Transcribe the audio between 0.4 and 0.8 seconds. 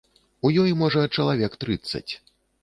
У ёй,